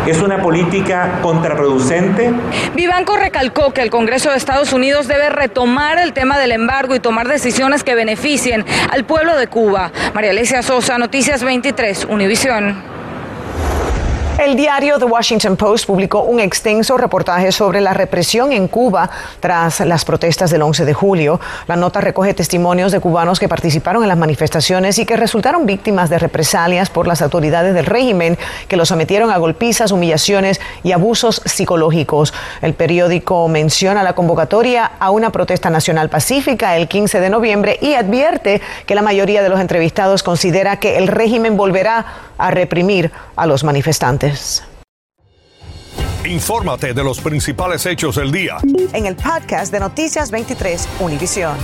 es 0.06 0.20
una 0.22 0.40
política 0.42 1.20
contraproducente. 1.22 2.32
Vivanco 2.74 3.16
recalcó 3.16 3.72
que 3.72 3.82
el 3.82 3.90
Congreso 3.90 4.30
de 4.30 4.36
Estados 4.36 4.72
Unidos 4.72 5.08
debe 5.08 5.28
retomar 5.28 5.98
el 5.98 6.12
tema 6.12 6.38
del 6.38 6.52
embargo 6.52 6.94
y 6.94 7.00
tomar 7.00 7.28
decisiones 7.28 7.84
que 7.84 7.94
beneficien 7.94 8.64
al 8.90 9.04
pueblo 9.04 9.36
de 9.36 9.46
Cuba. 9.46 9.92
María 10.14 10.30
Alicia 10.30 10.62
Sosa, 10.62 10.98
Noticias 10.98 11.44
23, 11.44 12.06
Univisión. 12.10 12.99
El 14.40 14.56
diario 14.56 14.98
The 14.98 15.04
Washington 15.04 15.54
Post 15.58 15.84
publicó 15.84 16.22
un 16.22 16.40
extenso 16.40 16.96
reportaje 16.96 17.52
sobre 17.52 17.82
la 17.82 17.92
represión 17.92 18.52
en 18.52 18.68
Cuba 18.68 19.10
tras 19.38 19.80
las 19.80 20.06
protestas 20.06 20.50
del 20.50 20.62
11 20.62 20.86
de 20.86 20.94
julio. 20.94 21.38
La 21.66 21.76
nota 21.76 22.00
recoge 22.00 22.32
testimonios 22.32 22.90
de 22.90 23.00
cubanos 23.00 23.38
que 23.38 23.50
participaron 23.50 24.02
en 24.02 24.08
las 24.08 24.16
manifestaciones 24.16 24.98
y 24.98 25.04
que 25.04 25.18
resultaron 25.18 25.66
víctimas 25.66 26.08
de 26.08 26.18
represalias 26.18 26.88
por 26.88 27.06
las 27.06 27.20
autoridades 27.20 27.74
del 27.74 27.84
régimen 27.84 28.38
que 28.66 28.78
los 28.78 28.88
sometieron 28.88 29.30
a 29.30 29.36
golpizas, 29.36 29.92
humillaciones 29.92 30.58
y 30.82 30.92
abusos 30.92 31.42
psicológicos. 31.44 32.32
El 32.62 32.72
periódico 32.72 33.46
menciona 33.46 34.02
la 34.02 34.14
convocatoria 34.14 34.92
a 35.00 35.10
una 35.10 35.32
protesta 35.32 35.68
nacional 35.68 36.08
pacífica 36.08 36.78
el 36.78 36.88
15 36.88 37.20
de 37.20 37.28
noviembre 37.28 37.78
y 37.82 37.92
advierte 37.92 38.62
que 38.86 38.94
la 38.94 39.02
mayoría 39.02 39.42
de 39.42 39.50
los 39.50 39.60
entrevistados 39.60 40.22
considera 40.22 40.78
que 40.78 40.96
el 40.96 41.08
régimen 41.08 41.58
volverá 41.58 42.29
a 42.40 42.50
reprimir 42.50 43.10
a 43.36 43.46
los 43.46 43.64
manifestantes. 43.64 44.64
Infórmate 46.24 46.92
de 46.92 47.02
los 47.02 47.20
principales 47.20 47.86
hechos 47.86 48.16
del 48.16 48.30
día. 48.30 48.58
En 48.92 49.06
el 49.06 49.16
podcast 49.16 49.72
de 49.72 49.80
Noticias 49.80 50.30
23, 50.30 50.88
Univisión. 51.00 51.56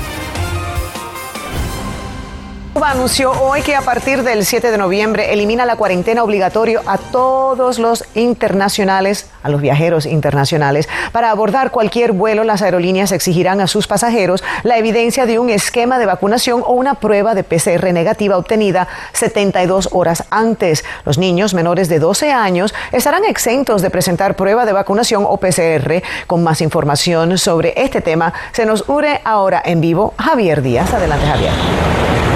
Cuba 2.76 2.90
anunció 2.90 3.32
hoy 3.32 3.62
que 3.62 3.74
a 3.74 3.80
partir 3.80 4.22
del 4.22 4.44
7 4.44 4.70
de 4.70 4.76
noviembre 4.76 5.32
elimina 5.32 5.64
la 5.64 5.76
cuarentena 5.76 6.22
obligatoria 6.22 6.82
a 6.84 6.98
todos 6.98 7.78
los 7.78 8.04
internacionales, 8.14 9.30
a 9.42 9.48
los 9.48 9.62
viajeros 9.62 10.04
internacionales. 10.04 10.86
Para 11.10 11.30
abordar 11.30 11.70
cualquier 11.70 12.12
vuelo, 12.12 12.44
las 12.44 12.60
aerolíneas 12.60 13.12
exigirán 13.12 13.62
a 13.62 13.66
sus 13.66 13.86
pasajeros 13.86 14.44
la 14.62 14.76
evidencia 14.76 15.24
de 15.24 15.38
un 15.38 15.48
esquema 15.48 15.98
de 15.98 16.04
vacunación 16.04 16.62
o 16.66 16.74
una 16.74 16.96
prueba 16.96 17.34
de 17.34 17.44
PCR 17.44 17.94
negativa 17.94 18.36
obtenida 18.36 18.88
72 19.14 19.88
horas 19.92 20.24
antes. 20.28 20.84
Los 21.06 21.16
niños 21.16 21.54
menores 21.54 21.88
de 21.88 21.98
12 21.98 22.30
años 22.30 22.74
estarán 22.92 23.24
exentos 23.24 23.80
de 23.80 23.88
presentar 23.88 24.36
prueba 24.36 24.66
de 24.66 24.74
vacunación 24.74 25.24
o 25.26 25.38
PCR. 25.38 26.02
Con 26.26 26.44
más 26.44 26.60
información 26.60 27.38
sobre 27.38 27.72
este 27.74 28.02
tema, 28.02 28.34
se 28.52 28.66
nos 28.66 28.86
une 28.86 29.22
ahora 29.24 29.62
en 29.64 29.80
vivo 29.80 30.12
Javier 30.18 30.60
Díaz. 30.60 30.92
Adelante, 30.92 31.24
Javier. 31.24 32.35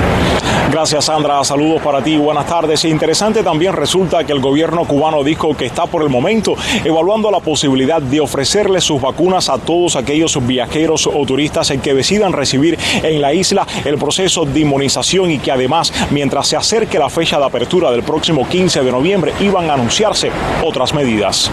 Gracias, 0.71 1.07
Sandra. 1.07 1.43
Saludos 1.45 1.83
para 1.83 2.03
ti. 2.03 2.17
Buenas 2.17 2.47
tardes. 2.47 2.85
Interesante 2.85 3.43
también 3.43 3.73
resulta 3.73 4.25
que 4.25 4.33
el 4.33 4.41
gobierno 4.41 4.85
cubano 4.85 5.23
dijo 5.25 5.57
que 5.57 5.67
está 5.67 5.87
por 5.87 6.03
el 6.03 6.09
momento 6.09 6.55
evaluando 6.85 7.31
la 7.31 7.41
posibilidad 7.41 8.01
de 8.01 8.21
ofrecerle 8.21 8.81
sus 8.81 9.01
vacunas 9.01 9.49
a 9.49 9.59
todos 9.59 9.97
aquellos 9.97 10.45
viajeros 10.47 11.07
o 11.07 11.25
turistas 11.27 11.73
que 11.83 11.95
decidan 11.95 12.33
recibir 12.33 12.79
en 13.03 13.21
la 13.21 13.33
isla 13.33 13.67
el 13.85 13.99
proceso 13.99 14.45
de 14.45 14.61
inmunización 14.61 15.31
y 15.31 15.39
que 15.39 15.53
además, 15.53 15.93
mientras 16.11 16.49
se 16.49 16.57
acerque 16.57 16.99
la 16.99 17.09
fecha 17.09 17.39
de 17.39 17.45
apertura 17.45 17.91
del 17.91 18.03
próximo 18.03 18.49
15 18.49 18.83
de 18.83 18.93
noviembre, 18.93 19.33
iban 19.41 19.71
a 19.71 19.75
anunciarse 19.75 20.31
otras 20.63 20.95
medidas. 20.95 21.51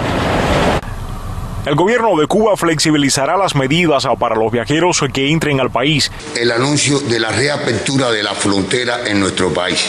El 1.67 1.75
gobierno 1.75 2.17
de 2.17 2.27
Cuba 2.27 2.55
flexibilizará 2.55 3.35
las 3.35 3.53
medidas 3.53 4.07
para 4.17 4.37
los 4.37 4.49
viajeros 4.53 5.03
que 5.11 5.29
entren 5.29 5.59
al 5.59 5.69
país. 5.69 6.09
El 6.33 6.53
anuncio 6.53 7.01
de 7.01 7.19
la 7.19 7.29
reapertura 7.29 8.09
de 8.09 8.23
la 8.23 8.33
frontera 8.33 9.01
en 9.05 9.19
nuestro 9.19 9.53
país 9.53 9.85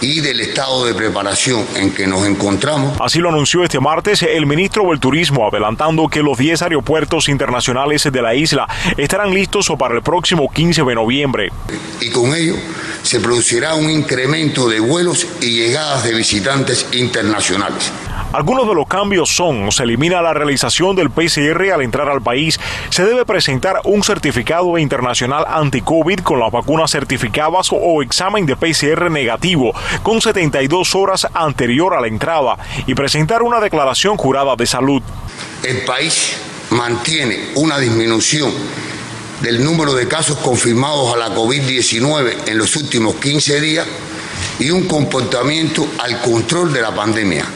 y 0.00 0.20
del 0.20 0.38
estado 0.38 0.84
de 0.84 0.94
preparación 0.94 1.66
en 1.74 1.90
que 1.90 2.06
nos 2.06 2.24
encontramos. 2.24 2.96
Así 3.00 3.18
lo 3.18 3.30
anunció 3.30 3.64
este 3.64 3.80
martes 3.80 4.22
el 4.22 4.46
ministro 4.46 4.84
del 4.90 5.00
Turismo, 5.00 5.48
adelantando 5.48 6.06
que 6.06 6.22
los 6.22 6.38
10 6.38 6.62
aeropuertos 6.62 7.28
internacionales 7.28 8.04
de 8.04 8.22
la 8.22 8.36
isla 8.36 8.68
estarán 8.96 9.34
listos 9.34 9.72
para 9.76 9.96
el 9.96 10.02
próximo 10.02 10.48
15 10.48 10.84
de 10.84 10.94
noviembre. 10.94 11.52
Y 12.00 12.10
con 12.10 12.32
ello 12.32 12.54
se 13.02 13.18
producirá 13.18 13.74
un 13.74 13.90
incremento 13.90 14.68
de 14.68 14.78
vuelos 14.78 15.26
y 15.40 15.50
llegadas 15.50 16.04
de 16.04 16.14
visitantes 16.14 16.86
internacionales. 16.92 17.90
Algunos 18.32 18.68
de 18.68 18.74
los 18.74 18.86
cambios 18.86 19.34
son, 19.34 19.72
se 19.72 19.84
elimina 19.84 20.20
la 20.20 20.34
realización 20.34 20.94
del 20.94 21.10
PCR 21.10 21.72
al 21.72 21.80
entrar 21.80 22.10
al 22.10 22.20
país, 22.20 22.60
se 22.90 23.04
debe 23.04 23.24
presentar 23.24 23.80
un 23.84 24.02
certificado 24.04 24.76
internacional 24.76 25.46
anti-COVID 25.48 26.20
con 26.20 26.38
las 26.38 26.52
vacunas 26.52 26.90
certificadas 26.90 27.68
o 27.72 28.02
examen 28.02 28.44
de 28.44 28.54
PCR 28.54 29.10
negativo 29.10 29.72
con 30.02 30.20
72 30.20 30.94
horas 30.94 31.26
anterior 31.32 31.94
a 31.94 32.02
la 32.02 32.08
entrada 32.08 32.58
y 32.86 32.94
presentar 32.94 33.42
una 33.42 33.60
declaración 33.60 34.18
jurada 34.18 34.56
de 34.56 34.66
salud. 34.66 35.02
El 35.62 35.84
país 35.86 36.36
mantiene 36.70 37.52
una 37.54 37.78
disminución 37.78 38.52
del 39.40 39.64
número 39.64 39.94
de 39.94 40.06
casos 40.06 40.36
confirmados 40.38 41.14
a 41.14 41.16
la 41.16 41.34
COVID-19 41.34 42.48
en 42.48 42.58
los 42.58 42.76
últimos 42.76 43.14
15 43.16 43.60
días 43.60 43.86
y 44.58 44.70
un 44.70 44.86
comportamiento 44.86 45.88
al 45.98 46.20
control 46.20 46.74
de 46.74 46.82
la 46.82 46.94
pandemia. 46.94 47.46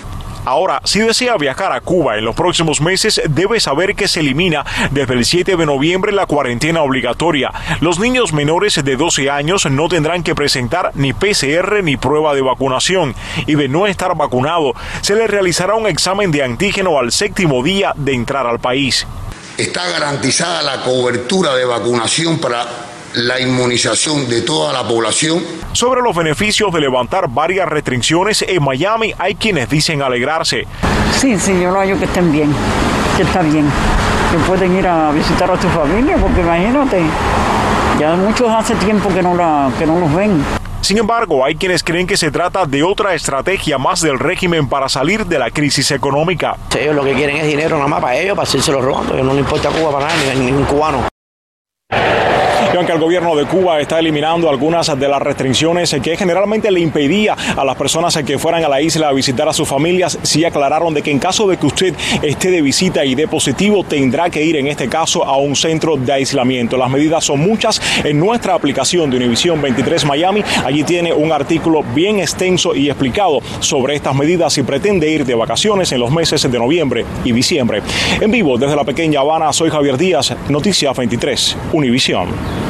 Ahora, 0.44 0.80
si 0.84 0.98
desea 0.98 1.36
viajar 1.36 1.72
a 1.72 1.80
Cuba 1.80 2.18
en 2.18 2.24
los 2.24 2.34
próximos 2.34 2.80
meses, 2.80 3.22
debe 3.28 3.60
saber 3.60 3.94
que 3.94 4.08
se 4.08 4.20
elimina 4.20 4.64
desde 4.90 5.14
el 5.14 5.24
7 5.24 5.56
de 5.56 5.66
noviembre 5.66 6.10
la 6.10 6.26
cuarentena 6.26 6.82
obligatoria. 6.82 7.52
Los 7.80 8.00
niños 8.00 8.32
menores 8.32 8.82
de 8.82 8.96
12 8.96 9.30
años 9.30 9.66
no 9.70 9.88
tendrán 9.88 10.24
que 10.24 10.34
presentar 10.34 10.90
ni 10.94 11.12
PCR 11.12 11.84
ni 11.84 11.96
prueba 11.96 12.34
de 12.34 12.42
vacunación 12.42 13.14
y 13.46 13.54
de 13.54 13.68
no 13.68 13.86
estar 13.86 14.16
vacunado, 14.16 14.74
se 15.00 15.14
les 15.14 15.30
realizará 15.30 15.74
un 15.74 15.86
examen 15.86 16.32
de 16.32 16.42
antígeno 16.42 16.98
al 16.98 17.12
séptimo 17.12 17.62
día 17.62 17.92
de 17.96 18.12
entrar 18.12 18.46
al 18.46 18.58
país. 18.58 19.06
Está 19.56 19.88
garantizada 19.90 20.62
la 20.62 20.82
cobertura 20.82 21.54
de 21.54 21.64
vacunación 21.64 22.38
para 22.38 22.66
la 23.14 23.40
inmunización 23.40 24.28
de 24.28 24.42
toda 24.42 24.72
la 24.72 24.86
población. 24.86 25.42
Sobre 25.72 26.02
los 26.02 26.16
beneficios 26.16 26.72
de 26.72 26.80
levantar 26.80 27.28
varias 27.28 27.68
restricciones 27.68 28.42
en 28.42 28.62
Miami, 28.62 29.14
hay 29.18 29.34
quienes 29.34 29.68
dicen 29.68 30.02
alegrarse. 30.02 30.66
Sí, 31.18 31.38
sí, 31.38 31.52
yo 31.60 31.70
lo 31.70 31.78
hallo 31.78 31.98
que 31.98 32.06
estén 32.06 32.32
bien, 32.32 32.52
que 33.16 33.22
está 33.22 33.42
bien, 33.42 33.66
que 34.30 34.38
pueden 34.46 34.76
ir 34.76 34.86
a 34.86 35.12
visitar 35.12 35.50
a 35.50 35.60
su 35.60 35.68
familia, 35.68 36.16
porque 36.16 36.40
imagínate, 36.40 37.02
ya 37.98 38.14
muchos 38.16 38.48
hace 38.50 38.74
tiempo 38.76 39.08
que 39.12 39.22
no, 39.22 39.34
la, 39.34 39.70
que 39.78 39.86
no 39.86 39.98
los 40.00 40.14
ven. 40.14 40.42
Sin 40.80 40.98
embargo, 40.98 41.44
hay 41.44 41.54
quienes 41.54 41.84
creen 41.84 42.08
que 42.08 42.16
se 42.16 42.32
trata 42.32 42.66
de 42.66 42.82
otra 42.82 43.14
estrategia 43.14 43.78
más 43.78 44.00
del 44.00 44.18
régimen 44.18 44.68
para 44.68 44.88
salir 44.88 45.26
de 45.26 45.38
la 45.38 45.50
crisis 45.50 45.92
económica. 45.92 46.56
Ellos 46.76 46.96
lo 46.96 47.04
que 47.04 47.12
quieren 47.12 47.36
es 47.36 47.46
dinero 47.46 47.76
nada 47.76 47.88
más 47.88 48.00
para 48.00 48.16
ellos, 48.16 48.34
para 48.34 48.48
hacerse 48.48 48.72
los 48.72 48.84
robando, 48.84 49.14
no 49.22 49.32
le 49.32 49.40
importa 49.40 49.68
Cuba 49.68 49.92
para 49.92 50.08
nadie, 50.08 50.34
ni 50.34 50.46
ningún 50.46 50.64
cubano. 50.64 51.11
Y 52.72 52.76
aunque 52.76 52.92
el 52.92 52.98
gobierno 52.98 53.36
de 53.36 53.44
Cuba 53.44 53.80
está 53.80 53.98
eliminando 53.98 54.48
algunas 54.48 54.98
de 54.98 55.06
las 55.06 55.20
restricciones 55.20 55.94
que 56.02 56.16
generalmente 56.16 56.70
le 56.70 56.80
impedía 56.80 57.36
a 57.54 57.64
las 57.66 57.76
personas 57.76 58.16
que 58.24 58.38
fueran 58.38 58.64
a 58.64 58.68
la 58.68 58.80
isla 58.80 59.08
a 59.08 59.12
visitar 59.12 59.46
a 59.46 59.52
sus 59.52 59.68
familias, 59.68 60.18
sí 60.22 60.42
aclararon 60.42 60.94
de 60.94 61.02
que 61.02 61.10
en 61.10 61.18
caso 61.18 61.46
de 61.46 61.58
que 61.58 61.66
usted 61.66 61.94
esté 62.22 62.50
de 62.50 62.62
visita 62.62 63.04
y 63.04 63.14
de 63.14 63.28
positivo, 63.28 63.84
tendrá 63.84 64.30
que 64.30 64.42
ir 64.42 64.56
en 64.56 64.68
este 64.68 64.88
caso 64.88 65.22
a 65.22 65.36
un 65.36 65.54
centro 65.54 65.98
de 65.98 66.12
aislamiento. 66.12 66.78
Las 66.78 66.88
medidas 66.88 67.24
son 67.24 67.40
muchas. 67.40 67.78
En 68.04 68.18
nuestra 68.18 68.54
aplicación 68.54 69.10
de 69.10 69.18
Univisión 69.18 69.60
23 69.60 70.06
Miami, 70.06 70.42
allí 70.64 70.82
tiene 70.82 71.12
un 71.12 71.30
artículo 71.30 71.82
bien 71.94 72.20
extenso 72.20 72.74
y 72.74 72.88
explicado 72.88 73.40
sobre 73.60 73.96
estas 73.96 74.14
medidas 74.14 74.54
si 74.54 74.62
pretende 74.62 75.10
ir 75.10 75.26
de 75.26 75.34
vacaciones 75.34 75.92
en 75.92 76.00
los 76.00 76.10
meses 76.10 76.50
de 76.50 76.58
noviembre 76.58 77.04
y 77.22 77.32
diciembre. 77.32 77.82
En 78.18 78.30
vivo 78.30 78.56
desde 78.56 78.76
la 78.76 78.84
pequeña 78.84 79.20
Habana, 79.20 79.52
soy 79.52 79.68
Javier 79.68 79.98
Díaz, 79.98 80.34
Noticias 80.48 80.96
23, 80.96 81.56
Univisión. 81.74 82.61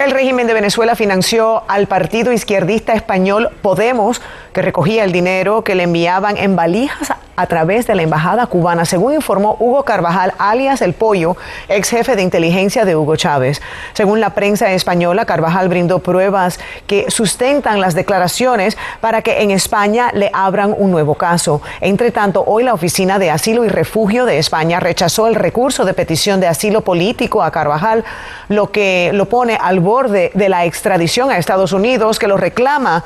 El 0.00 0.12
régimen 0.12 0.46
de 0.46 0.54
Venezuela 0.54 0.96
financió 0.96 1.62
al 1.68 1.86
partido 1.86 2.32
izquierdista 2.32 2.94
español 2.94 3.50
Podemos, 3.60 4.22
que 4.54 4.62
recogía 4.62 5.04
el 5.04 5.12
dinero 5.12 5.62
que 5.62 5.74
le 5.74 5.82
enviaban 5.82 6.38
en 6.38 6.56
valijas 6.56 7.12
a 7.36 7.46
través 7.46 7.86
de 7.86 7.94
la 7.94 8.02
embajada 8.02 8.46
cubana, 8.46 8.84
según 8.84 9.14
informó 9.14 9.56
Hugo 9.58 9.84
Carvajal, 9.84 10.34
alias 10.38 10.82
El 10.82 10.92
Pollo, 10.92 11.36
ex 11.68 11.90
jefe 11.90 12.16
de 12.16 12.22
inteligencia 12.22 12.84
de 12.84 12.96
Hugo 12.96 13.16
Chávez. 13.16 13.62
Según 13.92 14.20
la 14.20 14.30
prensa 14.30 14.70
española, 14.72 15.24
Carvajal 15.24 15.68
brindó 15.68 16.00
pruebas 16.00 16.60
que 16.86 17.10
sustentan 17.10 17.80
las 17.80 17.94
declaraciones 17.94 18.76
para 19.00 19.22
que 19.22 19.42
en 19.42 19.50
España 19.50 20.10
le 20.12 20.30
abran 20.32 20.74
un 20.76 20.90
nuevo 20.90 21.14
caso. 21.14 21.62
Entre 21.80 22.10
tanto, 22.10 22.44
hoy 22.46 22.64
la 22.64 22.74
Oficina 22.74 23.18
de 23.18 23.30
Asilo 23.30 23.64
y 23.64 23.68
Refugio 23.68 24.26
de 24.26 24.38
España 24.38 24.80
rechazó 24.80 25.26
el 25.26 25.34
recurso 25.34 25.84
de 25.84 25.94
petición 25.94 26.40
de 26.40 26.46
asilo 26.46 26.82
político 26.82 27.42
a 27.42 27.50
Carvajal, 27.50 28.04
lo 28.48 28.70
que 28.70 29.10
lo 29.14 29.28
pone 29.28 29.58
al 29.60 29.80
borde 29.80 30.30
de 30.34 30.48
la 30.48 30.64
extradición 30.64 31.30
a 31.30 31.38
Estados 31.38 31.72
Unidos, 31.72 32.18
que 32.18 32.28
lo 32.28 32.36
reclama 32.36 33.04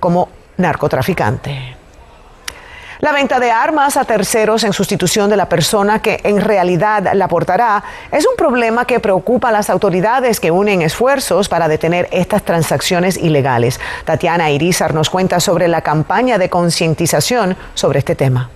como 0.00 0.28
narcotraficante. 0.56 1.73
La 3.04 3.12
venta 3.12 3.38
de 3.38 3.50
armas 3.50 3.98
a 3.98 4.06
terceros 4.06 4.64
en 4.64 4.72
sustitución 4.72 5.28
de 5.28 5.36
la 5.36 5.46
persona 5.46 6.00
que 6.00 6.22
en 6.24 6.40
realidad 6.40 7.12
la 7.12 7.28
portará 7.28 7.84
es 8.10 8.26
un 8.26 8.34
problema 8.34 8.86
que 8.86 8.98
preocupa 8.98 9.50
a 9.50 9.52
las 9.52 9.68
autoridades 9.68 10.40
que 10.40 10.50
unen 10.50 10.80
esfuerzos 10.80 11.50
para 11.50 11.68
detener 11.68 12.08
estas 12.12 12.42
transacciones 12.44 13.18
ilegales. 13.18 13.78
Tatiana 14.06 14.50
Irizar 14.50 14.94
nos 14.94 15.10
cuenta 15.10 15.38
sobre 15.38 15.68
la 15.68 15.82
campaña 15.82 16.38
de 16.38 16.48
concientización 16.48 17.58
sobre 17.74 17.98
este 17.98 18.14
tema. 18.14 18.48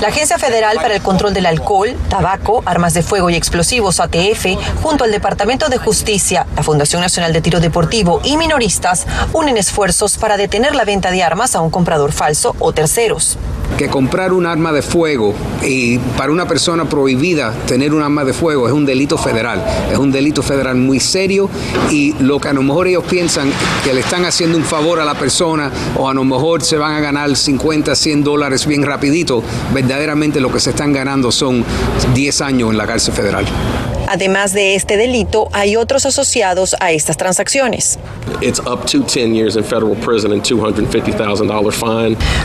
La 0.00 0.08
Agencia 0.08 0.38
Federal 0.38 0.76
para 0.76 0.94
el 0.94 1.02
Control 1.02 1.34
del 1.34 1.46
Alcohol, 1.46 1.96
Tabaco, 2.08 2.62
Armas 2.64 2.94
de 2.94 3.02
Fuego 3.02 3.28
y 3.30 3.34
Explosivos, 3.34 3.98
ATF, 3.98 4.46
junto 4.82 5.02
al 5.02 5.10
Departamento 5.10 5.68
de 5.68 5.78
Justicia, 5.78 6.46
la 6.54 6.62
Fundación 6.62 7.02
Nacional 7.02 7.32
de 7.32 7.40
Tiro 7.40 7.58
Deportivo 7.58 8.20
y 8.22 8.36
minoristas, 8.36 9.06
unen 9.32 9.56
esfuerzos 9.56 10.16
para 10.16 10.36
detener 10.36 10.76
la 10.76 10.84
venta 10.84 11.10
de 11.10 11.24
armas 11.24 11.56
a 11.56 11.60
un 11.60 11.70
comprador 11.70 12.12
falso 12.12 12.54
o 12.60 12.72
terceros. 12.72 13.36
Que 13.76 13.88
comprar 13.88 14.32
un 14.32 14.46
arma 14.46 14.72
de 14.72 14.82
fuego 14.82 15.34
y 15.62 15.98
para 16.16 16.32
una 16.32 16.48
persona 16.48 16.88
prohibida 16.88 17.52
tener 17.66 17.94
un 17.94 18.02
arma 18.02 18.24
de 18.24 18.32
fuego 18.32 18.66
es 18.66 18.72
un 18.72 18.84
delito 18.84 19.16
federal, 19.16 19.64
es 19.90 19.98
un 19.98 20.10
delito 20.10 20.42
federal 20.42 20.76
muy 20.76 20.98
serio 20.98 21.48
y 21.90 22.14
lo 22.20 22.40
que 22.40 22.48
a 22.48 22.52
lo 22.52 22.62
mejor 22.62 22.88
ellos 22.88 23.04
piensan 23.04 23.50
que 23.84 23.94
le 23.94 24.00
están 24.00 24.24
haciendo 24.24 24.56
un 24.56 24.64
favor 24.64 24.98
a 25.00 25.04
la 25.04 25.14
persona 25.14 25.70
o 25.96 26.08
a 26.08 26.14
lo 26.14 26.24
mejor 26.24 26.62
se 26.62 26.76
van 26.76 26.94
a 26.94 27.00
ganar 27.00 27.36
50, 27.36 27.94
100 27.94 28.24
dólares 28.24 28.66
bien 28.66 28.82
rapidito, 28.82 29.42
verdaderamente 29.72 30.40
lo 30.40 30.52
que 30.52 30.60
se 30.60 30.70
están 30.70 30.92
ganando 30.92 31.30
son 31.30 31.64
10 32.14 32.40
años 32.40 32.70
en 32.70 32.78
la 32.78 32.86
cárcel 32.86 33.14
federal. 33.14 33.46
Además 34.08 34.54
de 34.54 34.74
este 34.74 34.96
delito, 34.96 35.48
hay 35.52 35.76
otros 35.76 36.06
asociados 36.06 36.74
a 36.80 36.92
estas 36.92 37.18
transacciones. 37.18 37.98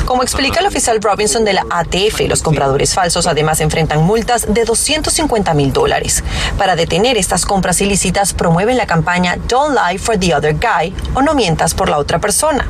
Como 0.05 0.23
explica 0.23 0.59
el 0.59 0.67
oficial 0.67 1.01
Robinson 1.01 1.45
de 1.45 1.53
la 1.53 1.65
ATF, 1.69 2.27
los 2.27 2.41
compradores 2.41 2.93
falsos 2.93 3.27
además 3.27 3.61
enfrentan 3.61 4.03
multas 4.03 4.53
de 4.53 4.65
250 4.65 5.53
mil 5.53 5.71
dólares. 5.71 6.23
Para 6.57 6.75
detener 6.75 7.17
estas 7.17 7.45
compras 7.45 7.79
ilícitas, 7.79 8.33
promueven 8.33 8.75
la 8.75 8.85
campaña 8.85 9.37
Don't 9.47 9.73
Lie 9.73 9.97
for 9.99 10.17
the 10.17 10.35
Other 10.35 10.53
Guy 10.55 10.93
o 11.13 11.21
No 11.21 11.33
mientas 11.33 11.73
por 11.73 11.89
la 11.89 11.97
otra 11.97 12.19
persona. 12.19 12.67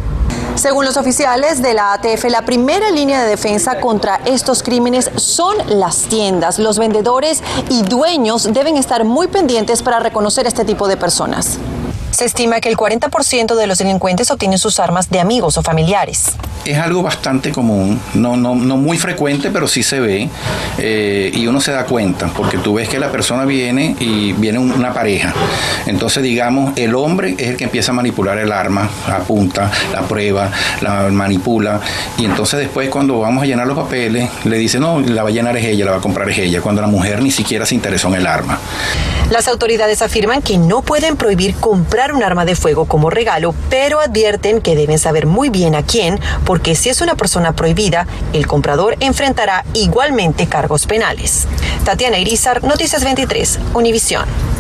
Según 0.56 0.86
los 0.86 0.98
oficiales 0.98 1.62
de 1.62 1.74
la 1.74 1.94
ATF, 1.94 2.26
la 2.30 2.46
primera 2.46 2.92
línea 2.92 3.24
de 3.24 3.30
defensa 3.30 3.80
contra 3.80 4.22
estos 4.26 4.62
crímenes 4.62 5.10
son 5.16 5.58
las 5.68 6.04
tiendas. 6.04 6.60
Los 6.60 6.78
vendedores 6.78 7.42
y 7.70 7.82
dueños 7.82 8.54
deben 8.54 8.78
estar 8.78 9.04
muy 9.04 9.28
pendientes 9.28 9.82
para 9.82 10.00
reconocer 10.00 10.46
este 10.46 10.64
tipo 10.64 10.88
de 10.88 10.96
personas. 10.96 11.58
Se 12.14 12.26
estima 12.26 12.62
que 12.62 12.70
el 12.70 12.78
40% 12.78 13.56
de 13.56 13.66
los 13.66 13.80
delincuentes 13.80 14.30
obtienen 14.30 14.60
sus 14.60 14.80
armas 14.80 15.10
de 15.10 15.20
amigos 15.20 15.58
o 15.58 15.64
familiares. 15.64 16.34
Es 16.64 16.78
algo 16.78 17.02
bastante 17.02 17.52
común, 17.52 18.00
no, 18.14 18.38
no, 18.38 18.54
no 18.54 18.78
muy 18.78 19.00
frecuente, 19.00 19.50
pero 19.50 19.68
sí 19.68 19.82
se 19.82 20.00
ve 20.00 20.30
eh, 20.78 21.32
y 21.34 21.48
uno 21.48 21.60
se 21.60 21.72
da 21.72 21.86
cuenta, 21.86 22.28
porque 22.28 22.60
tú 22.60 22.76
ves 22.76 22.88
que 22.88 23.00
la 23.00 23.12
persona 23.12 23.46
viene 23.46 23.96
y 24.00 24.32
viene 24.34 24.60
una 24.60 24.94
pareja. 24.94 25.34
Entonces, 25.88 26.22
digamos, 26.22 26.78
el 26.78 26.94
hombre 26.94 27.34
es 27.36 27.50
el 27.50 27.58
que 27.58 27.64
empieza 27.64 27.92
a 27.92 27.96
manipular 27.96 28.38
el 28.38 28.52
arma, 28.52 28.88
apunta, 29.08 29.72
la 29.92 30.04
prueba, 30.04 30.52
la 30.82 31.10
manipula, 31.10 31.82
y 32.20 32.26
entonces 32.26 32.60
después 32.60 32.90
cuando 32.90 33.20
vamos 33.22 33.42
a 33.42 33.48
llenar 33.48 33.66
los 33.66 33.78
papeles, 33.78 34.30
le 34.44 34.58
dice, 34.58 34.80
no, 34.80 35.00
la 35.00 35.24
va 35.24 35.30
a 35.30 35.32
llenar 35.32 35.58
es 35.58 35.66
ella, 35.66 35.86
la 35.86 35.92
va 35.92 35.98
a 35.98 36.02
comprar 36.02 36.30
es 36.30 36.38
ella, 36.38 36.62
cuando 36.62 36.80
la 36.80 36.88
mujer 36.88 37.24
ni 37.24 37.32
siquiera 37.32 37.66
se 37.66 37.74
interesó 37.74 38.08
en 38.10 38.14
el 38.14 38.28
arma. 38.28 38.60
Las 39.32 39.48
autoridades 39.48 40.02
afirman 40.02 40.42
que 40.42 40.58
no 40.58 40.82
pueden 40.84 41.18
prohibir 41.18 41.56
comprar 41.56 42.03
un 42.12 42.24
arma 42.24 42.44
de 42.44 42.56
fuego 42.56 42.86
como 42.86 43.10
regalo, 43.10 43.56
pero 43.70 44.00
advierten 44.00 44.62
que 44.62 44.76
deben 44.76 45.00
saber 45.00 45.28
muy 45.28 45.50
bien 45.50 45.76
a 45.76 45.84
quién, 45.84 46.20
porque 46.46 46.76
si 46.76 46.90
es 46.90 47.02
una 47.02 47.16
persona 47.16 47.56
prohibida, 47.56 48.08
el 48.34 48.48
comprador 48.48 48.98
enfrentará 49.00 49.64
igualmente 49.74 50.48
cargos 50.48 50.86
penales. 50.86 51.48
Tatiana 51.86 52.18
Irizar, 52.18 52.64
Noticias 52.64 53.04
23, 53.04 53.60
Univisión. 53.74 54.53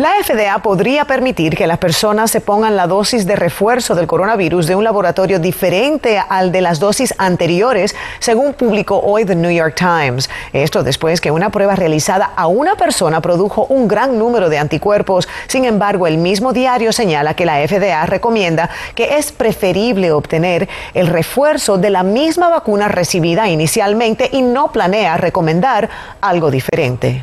La 0.00 0.12
FDA 0.24 0.56
podría 0.60 1.04
permitir 1.04 1.54
que 1.54 1.66
las 1.66 1.76
personas 1.76 2.30
se 2.30 2.40
pongan 2.40 2.74
la 2.74 2.86
dosis 2.86 3.26
de 3.26 3.36
refuerzo 3.36 3.94
del 3.94 4.06
coronavirus 4.06 4.66
de 4.66 4.74
un 4.74 4.82
laboratorio 4.82 5.38
diferente 5.38 6.18
al 6.26 6.52
de 6.52 6.62
las 6.62 6.80
dosis 6.80 7.12
anteriores, 7.18 7.94
según 8.18 8.54
publicó 8.54 8.98
hoy 9.00 9.26
The 9.26 9.34
New 9.34 9.50
York 9.50 9.74
Times. 9.76 10.30
Esto 10.54 10.82
después 10.82 11.20
que 11.20 11.30
una 11.30 11.50
prueba 11.50 11.76
realizada 11.76 12.30
a 12.34 12.46
una 12.46 12.76
persona 12.76 13.20
produjo 13.20 13.66
un 13.66 13.88
gran 13.88 14.18
número 14.18 14.48
de 14.48 14.56
anticuerpos. 14.56 15.28
Sin 15.48 15.66
embargo, 15.66 16.06
el 16.06 16.16
mismo 16.16 16.54
diario 16.54 16.94
señala 16.94 17.34
que 17.34 17.44
la 17.44 17.58
FDA 17.68 18.06
recomienda 18.06 18.70
que 18.94 19.18
es 19.18 19.32
preferible 19.32 20.12
obtener 20.12 20.66
el 20.94 21.08
refuerzo 21.08 21.76
de 21.76 21.90
la 21.90 22.04
misma 22.04 22.48
vacuna 22.48 22.88
recibida 22.88 23.50
inicialmente 23.50 24.30
y 24.32 24.40
no 24.40 24.72
planea 24.72 25.18
recomendar 25.18 25.90
algo 26.22 26.50
diferente. 26.50 27.22